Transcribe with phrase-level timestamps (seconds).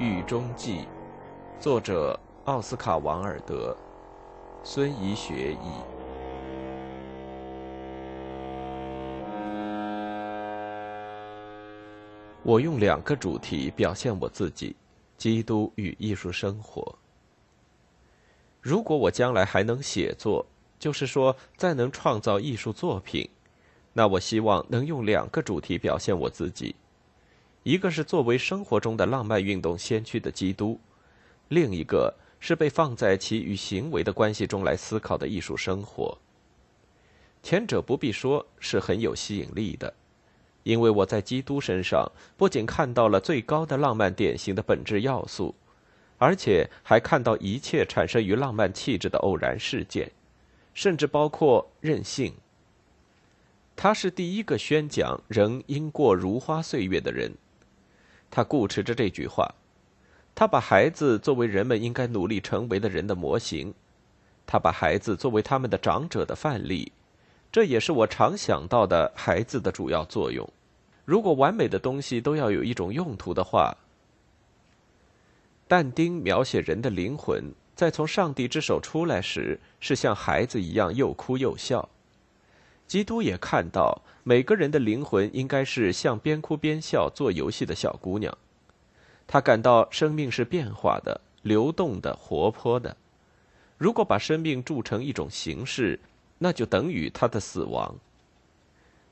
[0.00, 0.82] 狱中记》，
[1.60, 3.76] 作者奥斯卡·王尔德，
[4.62, 5.72] 孙怡学译。
[12.44, 14.76] 我用两个主题表现我自己：
[15.16, 16.96] 基督与艺术生活。
[18.60, 20.46] 如果我将来还能写作，
[20.78, 23.28] 就是说再能创造艺术作品，
[23.92, 26.76] 那我希望能用两个主题表现我自己。
[27.68, 30.80] 一个是作为生活中的浪漫运动先驱的基督，
[31.48, 36.16] 另一个是被放在其与行为的关系中来思考的艺术生活。
[37.42, 39.92] 前者不必说是很有吸引力的，
[40.62, 45.54] 因为我在基督身上不仅看到了最高的浪漫典型的本质要素，
[46.16, 50.10] 而且还看到一切产生于浪漫气质的偶然事件，
[50.72, 52.32] 甚至包括任性。
[53.76, 57.30] 他是第一个宣讲人应过如花岁月的人。
[58.30, 59.54] 他固持着这句话，
[60.34, 63.74] 他把孩子作为人们应该努力成为的人的模型，
[64.46, 66.92] 他把孩子作为他们的长者的范例，
[67.50, 70.48] 这也是我常想到的孩子的主要作用。
[71.04, 73.76] 如果完美的东西都要有一种用途的话，
[75.66, 81.88] 但丁描写人的灵魂在从上帝之手出来时，是像孩子一样又哭又笑。
[82.88, 88.36] 基督也看到，每个人的灵魂应该是像边哭边笑做游戏的小姑娘。
[89.26, 92.96] 他感到生命是变化的、流动的、活泼的。
[93.76, 96.00] 如果把生命铸成一种形式，
[96.38, 97.94] 那就等于他的死亡。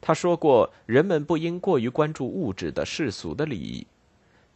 [0.00, 3.86] 他说过，人们不应过于关注物质的世俗的利益，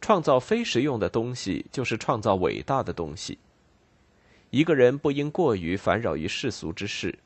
[0.01, 3.37] 创造非实用的东西就是创造伟大的东西。
[4.49, 7.19] 一个人不应过于烦扰于世俗之事。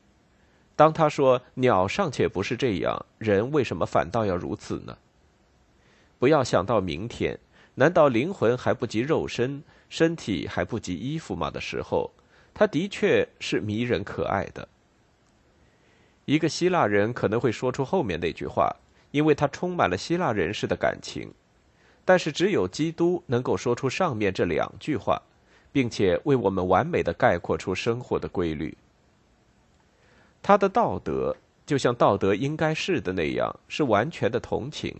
[0.76, 4.98] 当他说“鸟尚且不是这样，人为什么反倒要如此呢？”
[6.20, 7.38] 不要想到明天，
[7.74, 11.50] 难道灵魂还不及肉身，身体还不及衣服吗？
[11.50, 12.10] 的时候，
[12.52, 14.68] 他的确是迷人可爱的。
[16.26, 18.74] 一个希腊人可能会说出后面那句话，
[19.12, 21.32] 因为他充满了希腊人士的感情。
[22.04, 25.20] 但是只有基督能够说出上面这两句话，
[25.72, 28.76] 并且为我们完美的概括出生活的规律。
[30.46, 31.36] 他的道德
[31.66, 34.94] 就像道德应该是的那样，是完全的同情。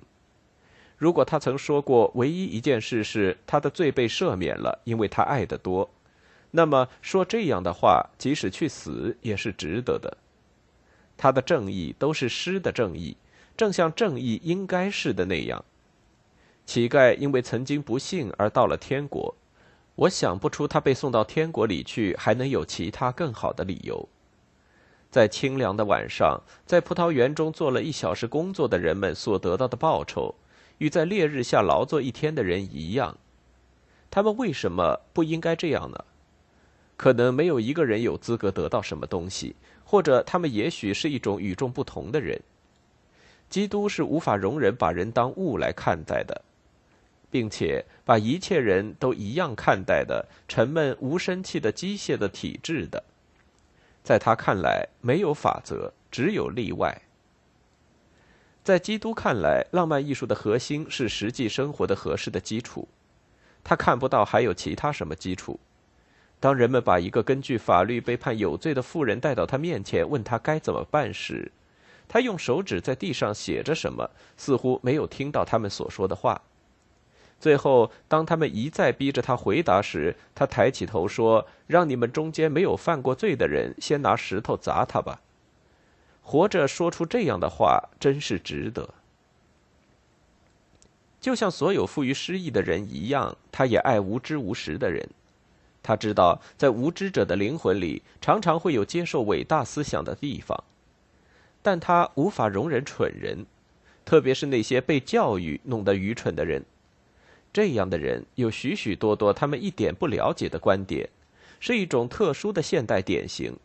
[0.98, 5.88] 如果他曾说过唯一一件事是他的罪被赦免了，因为他爱得多，
[6.50, 10.16] 那么说这样的话，即使去死也是值得的。
[11.16, 13.16] 他的正义都是诗的正义，
[13.56, 15.64] 正像正义应该是的那样。
[16.64, 19.32] 乞丐因为曾经不幸而到了天国，
[19.94, 24.08] 我想不出他被送到天国里去还能有其他更好的理由。
[25.16, 30.34] 在清凉的晚上，在葡萄园中做了一小时工作的人们所得到的报酬，
[30.76, 33.16] 与在烈日下劳作一天的人一样。
[34.10, 36.04] 他们为什么不应该这样呢？
[36.98, 39.56] 可能没有一个人有资格得到什么东西，
[39.86, 42.38] 或者他们也许是一种与众不同的人。
[43.48, 46.42] 基督是无法容忍把人当物来看待的，
[47.30, 53.02] 并且把一切人都一样看待的沉闷无生气的机械的体制的。
[54.06, 57.02] 在他看来，没有法则，只有例外。
[58.62, 62.86] 在基督看来，浪漫艺术的核心是实际生活的合适的基础。
[63.64, 65.58] 他看不到还有其他什么基础。
[66.38, 71.50] 当人们把一个根据法律被判有罪的妇人带到他面前，问他该怎么办时，
[72.06, 76.40] 他用手指在地上写着什么，似乎没有听到他们所说的话。
[77.38, 85.20] 最后，当他们一再逼着他回答时，他抬起头说：“让你们中间没有犯过罪的人先拿石头砸他吧。”
[86.22, 88.94] 活着说出这样的话，真是值得。
[91.20, 95.08] 就像所有富于诗意的人一样，他也爱无知无识的人。
[95.82, 100.64] 他知道，在无知者的灵魂里，常常会有接受伟大思想的地方，
[101.62, 103.46] 但他无法容忍蠢人，
[104.04, 106.64] 特别是那些被教育弄得愚蠢的人。
[107.56, 111.08] 这样的人有许许多多，他们一点不了解的观点，
[111.58, 113.56] 是一种特殊的现代典型。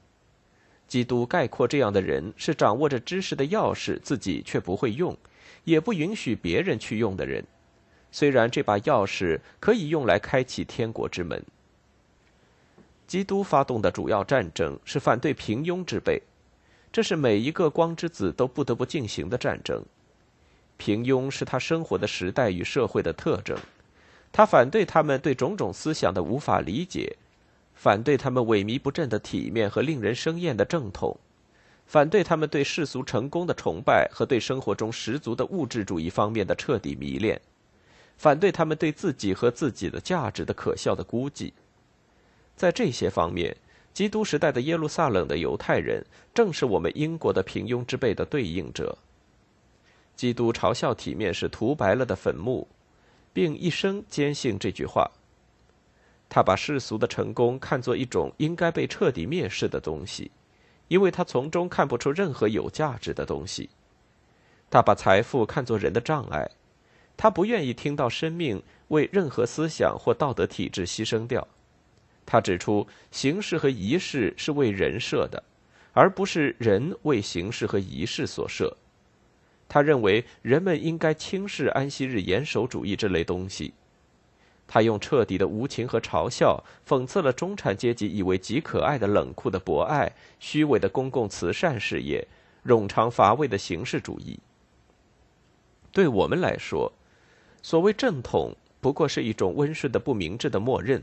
[0.87, 5.17] 基督概括这样的人是掌握着知识的钥匙，自己却不会用，
[5.65, 7.43] 也不允许别人去用的人。
[8.13, 11.43] 虽然这把钥匙可以用来开启天国之门。
[13.05, 16.21] 基督发动的主要战争是反对平庸之辈，
[16.93, 19.83] 这是每一个光之子都不得不进行的战争。
[20.77, 23.57] 平庸是他生活的时代与社会的特征。
[24.31, 27.17] 他反对他们对种种思想的无法理解，
[27.75, 31.17] 反对他们萎靡不振的体面和令人生厌的正统，
[31.85, 37.41] 反对他们对世俗成功的崇拜和对生活中十足的物质主义方面的彻底迷恋，
[38.17, 41.53] 反对他们对自己和自己的价值的可笑的估计。
[42.55, 43.57] 在这些方面，
[43.93, 48.97] 基督时代的耶路撒冷的犹太人正是我们英国的平庸之辈的对应者。
[50.15, 52.67] 基督嘲笑体面是涂白了的坟墓，
[53.33, 55.09] 并一生坚信这句话。
[56.29, 60.31] 他把世俗的成功看作一种应该被彻底蔑视的东西，
[60.87, 63.69] 因为他从中看不出任何有价值的东西。
[64.69, 66.49] 他把财富看作人的障碍，
[67.17, 71.45] 他不愿意听到生命为任何思想或道德体制牺牲掉。
[72.25, 75.43] 他指出，形式和仪式是为人设的，
[75.91, 78.77] 而不是人为形式和仪式所设。
[79.73, 83.73] 他认为人们应该轻视安息日严守主义这类东西。
[84.67, 92.27] 他用彻底的无情和嘲笑讽刺了中产阶级以为极可爱的冷酷的博爱、虚伪的公共慈善事业、
[92.65, 94.37] 冗长乏味的形式主义。
[95.93, 96.91] 对我们来说，
[97.61, 100.99] 所谓正统不过是一种温顺的不明智的默认；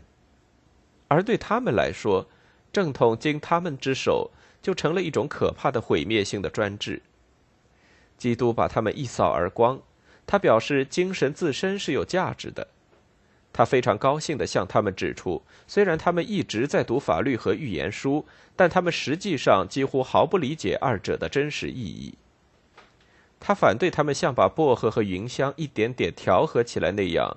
[1.08, 2.26] 而对他们来说，
[2.70, 4.30] 正统经他们之手
[4.60, 7.00] 就成了一种可怕的毁灭性的专制。
[8.18, 9.80] 基督把他们一扫而光，
[10.26, 12.66] 他表示精神自身是有价值的。
[13.50, 22.14] 他非常高兴地向他们指出，虽然他们一直在读法律和预言书，但他们实际上几乎毫不理解二者的真实意义。
[23.40, 27.36] 他反对他们像把薄荷和云香一点点调和起来那样，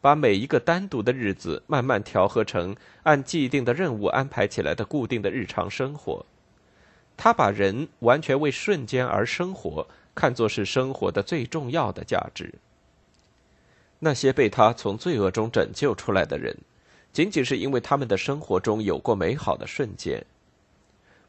[0.00, 2.74] 把每一个单独的日子慢慢调和成
[3.04, 6.26] 按既定的任务安排起来的固定的日常生活。
[7.16, 12.54] 他把人完全为瞬间而生活看作是生活的最重要的价值。
[13.98, 16.56] 那些被他从罪恶中拯救出来的人，
[17.12, 20.24] 仅仅是因为他们的生活中有过美好的瞬间。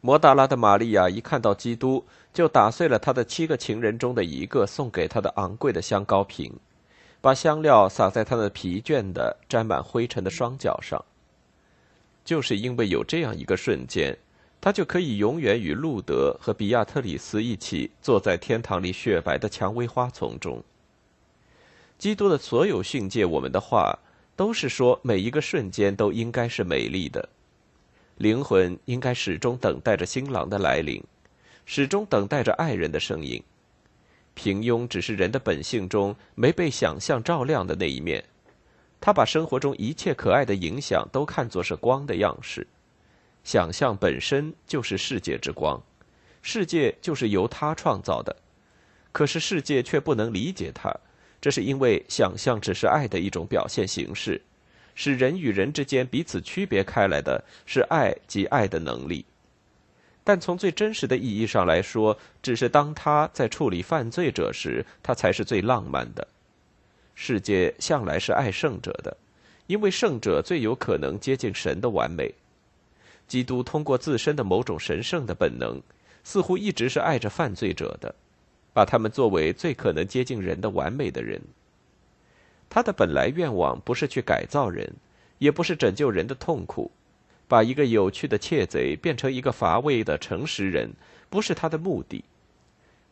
[0.02, 2.04] 摩达拉的玛利亚一看到基督，
[2.34, 6.52] 就打碎了他的七个情人中的一个送给他的昂贵的香膏瓶，
[7.22, 11.06] 把香料洒在他那疲倦的、沾满灰尘的双脚上。
[12.26, 14.18] 就是因为有这样一个瞬间，
[14.64, 20.64] 他就可以永远与路德和比亚特里斯一起坐在天堂里雪白的蔷薇花丛中。
[21.98, 24.00] 基督的所有训诫我们的话，
[24.38, 27.28] 都是说每一个瞬间都应该是美丽的，
[28.16, 31.04] 灵魂应该始终等待着新郎的来临，
[31.66, 33.44] 始终等待着爱人的声音。
[34.34, 38.24] 平庸只是人的本性中没被想象照亮的那一面。
[39.02, 42.66] 他把生活中一切可爱的影响都看作是光的样式，
[43.44, 45.82] 想象本身就是世界之光，
[46.42, 48.36] 世界就是由他创造的，
[49.12, 50.94] 可是世界却不能理解他。
[51.42, 54.42] 这是因为想象只是爱的一种表现形式，
[54.96, 59.26] 使人与人之间彼此区别开来的是爱及爱的能力。
[60.24, 66.26] 但从最真实的意义上来说，只是当他在处理犯罪者时，他才是最浪漫的。
[67.14, 69.18] 世界向来是爱圣者的，
[69.68, 72.34] 因为圣者最有可能接近神的完美。
[73.34, 75.82] 基督通过自身的某种神圣的本能，
[76.24, 78.14] 似乎一直是爱着犯罪者的。
[78.72, 81.42] 把他们作为最可能接近人的完美的人。
[82.70, 84.94] 他的本来愿望不是去改造人，
[85.40, 86.92] 也不是拯救人的痛苦。
[87.48, 90.92] 把一个有趣的窃贼变成一个乏味的诚实人，
[91.32, 92.24] 不是他的目的。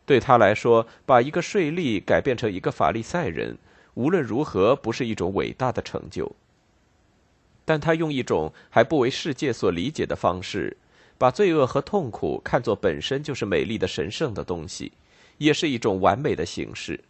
[0.06, 3.58] 对他来说，把一个税吏改变成一个法利赛人，
[3.94, 6.30] 无论如何不是一种伟大的成就。
[7.64, 10.76] 但他用一种还不为世界所理解的方式，
[11.18, 14.92] 把罪恶和痛苦看作本身就是美丽的神圣的东西。
[15.38, 17.00] 也是一种完美的形式。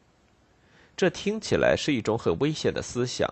[0.96, 3.28] 这听起来是一种很危险的思想，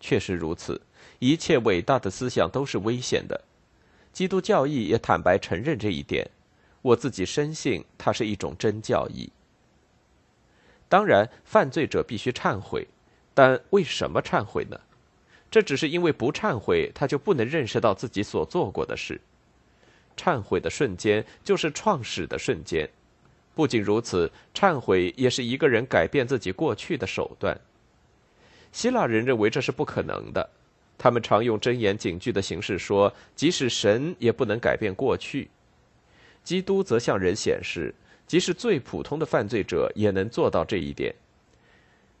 [0.00, 0.82] 确实如此。
[1.18, 3.40] 一切伟大的思想都是危险的。
[4.12, 6.28] 基督教义也坦白承认这一点。
[6.82, 9.30] 我自己深信它是一种真教义。
[10.90, 12.86] 当然，犯罪者必须忏悔，
[13.32, 14.78] 但为什么忏悔呢？
[15.54, 19.20] 这只是因为不忏悔，他就不能认识到自己所做过的事。
[20.16, 22.90] 忏悔的瞬间就是创始的瞬间。
[23.54, 27.56] 不仅如此，忏悔也是一个人改变自己过去的手段。
[28.72, 30.50] 希腊人认为这是不可能的，
[30.98, 35.48] 他们常用箴言警句的形式说：“即使神也不能改变过去。”
[36.42, 37.94] 基督则向人显示，
[38.26, 41.14] 即使最普通的犯罪者也能做到这一点。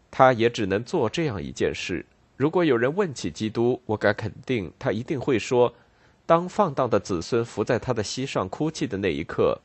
[0.08, 2.06] 他也只能做这样一件事。
[2.36, 5.72] 如果有人问起基督，我敢肯定，他一定会说
[6.26, 9.60] ：“当放荡的子孙伏在他的膝上哭泣的那一刻。”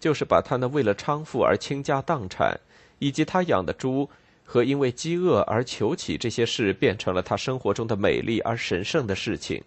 [0.00, 2.58] 就是把他那为了娼妇而倾家荡产，
[3.00, 4.08] 以及他养的猪
[4.46, 9.62] 和因为饥饿而求乞这些事，变成了他生活中的美丽而神圣的事情。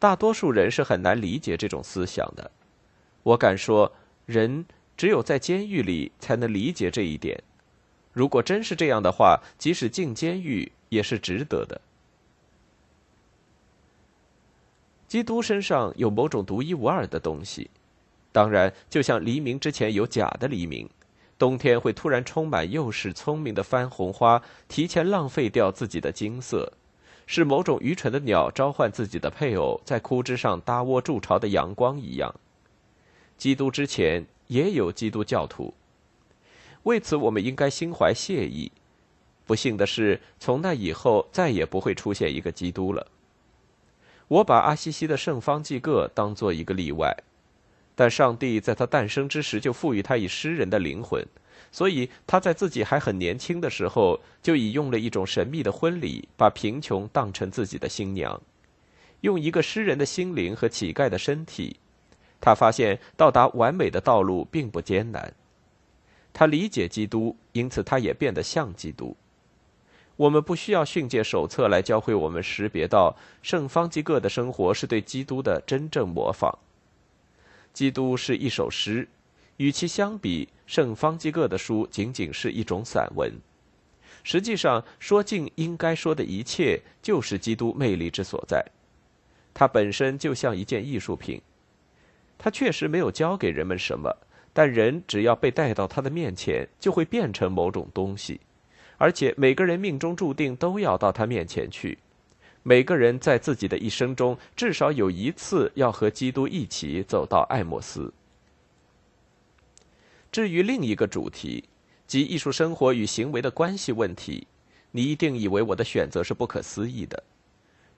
[0.00, 2.50] 大多数人是很难理解这种思想的。
[3.22, 3.92] 我敢说，
[4.26, 7.40] 人只有在监狱里才能理解这一点。
[8.12, 11.80] 如果真是这样的话，即使进监狱也是值得的。
[15.06, 17.70] 基督身上有某种独一无二的东西，
[18.32, 20.88] 当然，就像黎明之前有假的黎明，
[21.38, 26.72] 冬天会突然充满幼时聪明的番红花，提前浪费掉自己的金色，
[27.26, 32.34] 是某种愚蠢的鸟召唤自己的配偶，在枯枝上搭窝筑巢的阳光一样。
[33.36, 35.74] 基督之前也有基督教徒，
[36.84, 38.72] 为此我们应该心怀谢意。
[39.46, 43.06] 不幸的是，从那以后再也不会出现一个基督了。
[44.28, 47.14] 我把阿西西的圣方济各当做一个例外，
[47.94, 51.22] 但上帝在他诞生之时就赋予他以诗人的灵魂，
[51.70, 58.40] 所以他在自己还很年轻的时候就已用了一种神秘的婚礼，把贫穷当成自己的新娘，
[59.20, 61.76] 用一个诗人的心灵和乞丐的身体。
[62.40, 65.34] 他发现到达完美的道路并不艰难，
[66.32, 69.14] 他理解基督，因此他也变得像基督。
[70.16, 76.56] 我们不需要训诫手册来教会我们识别到圣方济各的生活是对基督的真正模仿。
[77.72, 79.08] 基督是一首诗，
[79.56, 83.32] 与其相比，圣方济各的书仅仅是一种散文。
[84.22, 88.64] 实际上，说尽应该说的一切，就是基督魅力之所在。
[89.52, 91.42] 它本身就像一件艺术品。
[92.38, 94.16] 它确实没有教给人们什么，
[94.52, 98.40] 但人只要被带到他的面前，就会变成某种东西，
[98.98, 101.98] 而且每个人命中注定都要到他面前去。
[102.62, 108.12] 每个人在自己的一生中至少有一次要和基督一起走到爱默斯。
[110.32, 111.64] 至于另一个主题，
[112.06, 114.46] 即艺术生活与行为的关系问题，
[114.90, 117.22] 你一定以为我的选择是不可思议的。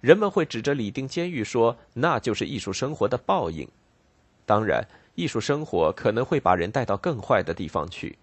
[0.00, 3.66] 人们会指着李丁监狱说，那就是艺术生活的报应。
[4.44, 8.18] 当然，艺术生活可能会把人带到更坏的地方去，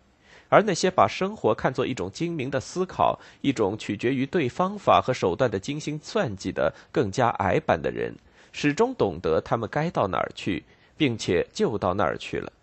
[0.53, 8.13] 而那些把生活看作一种精明的思考、一种取决于对方法和手段的精心算计的更加矮板的人，
[8.51, 10.63] 始终懂得他们该到哪儿去，
[10.95, 12.53] 并且就到那儿去了。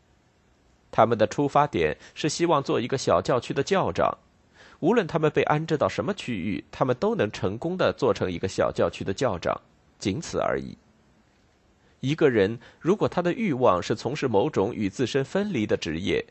[0.93, 4.17] 他们的出发点是希望做一个小教区的教长，
[4.79, 9.61] 无论他们被安置到什么区域，他们都能成功的做成一个小教区的教长，
[9.99, 10.79] 仅此而已。
[11.99, 16.25] 一个人如果他的欲望是从事某种与自身分离的职业，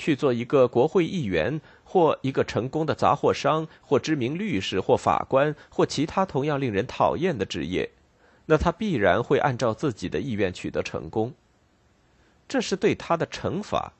[0.00, 7.90] 去做一个国会议员，或一个成功的杂货商，或知名律师，或法官，或其他同样令人讨厌的职业，
[8.46, 11.34] 那他必然会按照自己的意愿取得成功。
[12.48, 13.92] 这是对他的惩罚。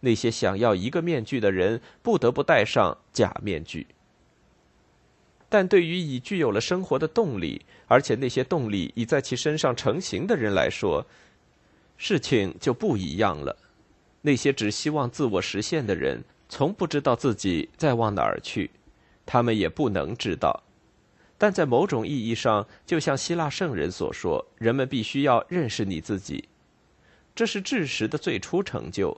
[0.00, 3.86] 那些想要一个面具的人，不得不戴上假面具。
[5.48, 11.06] 但对于已具有了生活的动力，而且那些动力已在其身上成型的人来说，
[11.96, 13.56] 事情就不一样了。
[14.26, 18.72] 那些只希望自我实现的人，从不知道自己在往哪儿去，
[19.24, 20.64] 他们也不能知道。
[21.38, 26.48] 但在某种意义上，就像希腊圣人所说，人们必须要认识你自己，
[27.36, 29.16] 这是知识的最初成就。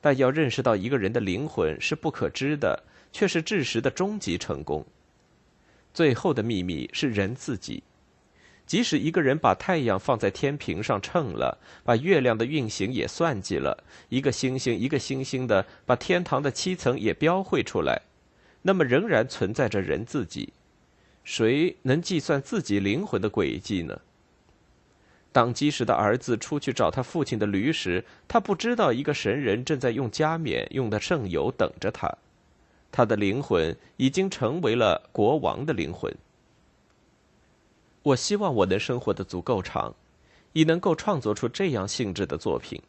[0.00, 2.82] 但要认识到一个人的灵魂是不可知的，
[3.12, 4.84] 却是知识的终极成功。
[5.94, 7.84] 最后的秘密是人自己。
[8.66, 18.00] 即使一个人把太阳放在天平上称了，把月亮的运行也算计了，一个星星一个星星的把天堂的七层也标绘出来，
[18.62, 20.52] 那么仍然存在着人自己。
[21.24, 24.00] 谁能计算自己灵魂的轨迹呢？
[25.32, 32.10] 当基石的儿子出去找他父亲的驴时，他不知道一个神人正在用加冕用的圣油等着他。
[32.90, 36.14] 他的灵魂已经成为了国王的灵魂。
[38.02, 39.94] 我希望我能生活的足够长，
[40.52, 42.80] 以能够创作出这样性质的作品。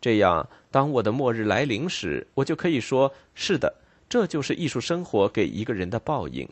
[0.00, 3.72] 这样，当我的末日来临时，我就可以说：是的，
[4.08, 6.48] 这就是艺术生活给一个人的报应。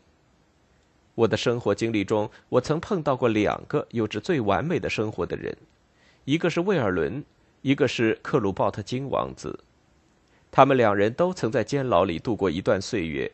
[1.16, 5.56] 我的生活经历中，我曾碰到过两个有着最完美的生活的人，
[6.25, 7.25] 一个是魏尔伦，
[7.62, 9.58] 一个是克鲁鲍特金王子。
[10.52, 13.30] 他们两人都曾在监牢里度过一段岁月，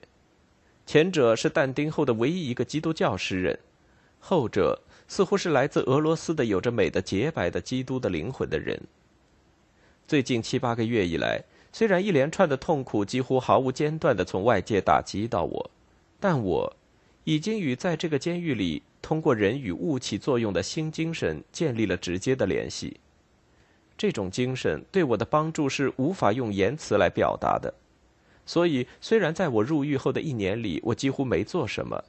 [0.87, 3.59] 前者是但丁后的唯一一个基督教诗人，
[4.19, 8.81] 后者似乎是来自俄罗斯的有着美的洁白的基督的灵魂的人。
[10.09, 11.43] 最近七八个月以来，
[11.73, 15.71] 虽然一连串的痛苦几乎毫无间断的从外界打击到我，
[16.19, 16.77] 但我
[17.25, 22.99] 已经与在这个监狱里通过人与物起作用的新精神建立了直接的联系。
[23.99, 27.73] 这种精神对我的帮助是无法用言辞来表达的，
[28.45, 32.05] 所以虽然在我入狱后的一年里，我几乎没做什么，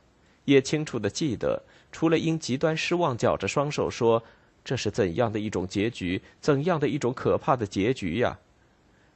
[0.48, 1.62] 也清楚的记得，
[1.92, 4.24] 除了因极端失望绞着双手说
[4.64, 6.22] ：“这是怎样的一种结局？
[6.40, 8.40] 怎样的一种可怕的结局呀！”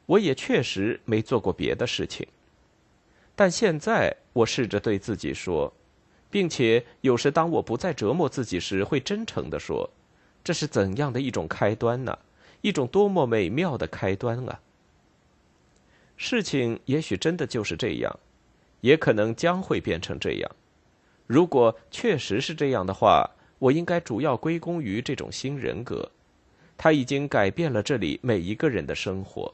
[0.07, 2.27] 我也确实没做过别的事情。
[3.33, 5.73] 但现在我试着对自己说，
[6.29, 9.89] 并且有时当我不再折磨自己时，会真诚地说
[10.43, 12.19] ：“这是怎样的一种开端呢？
[12.59, 14.59] 一种多么美妙的开端啊！”
[16.17, 18.19] 事情也许真的就是这样，
[18.81, 20.51] 也可能将会变成这样。
[21.31, 23.25] 如果确实是这样的话，
[23.57, 26.11] 我应该主要归功于这种新人格，
[26.77, 29.53] 他已经改变了这里每一个人的生活。